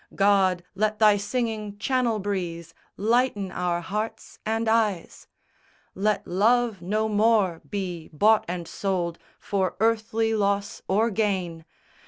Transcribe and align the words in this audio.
God, 0.15 0.63
let 0.73 0.97
Thy 0.97 1.15
singing 1.17 1.77
Channel 1.77 2.17
breeze 2.17 2.73
Lighten 2.97 3.51
our 3.51 3.81
hearts 3.81 4.39
and 4.47 4.67
eyes! 4.67 5.27
Let 5.93 6.25
love 6.25 6.81
no 6.81 7.07
more 7.07 7.61
be 7.69 8.09
bought 8.11 8.43
and 8.47 8.67
sold 8.67 9.19
For 9.37 9.75
earthly 9.79 10.33
loss 10.33 10.81
or 10.87 11.11
gain. 11.11 11.65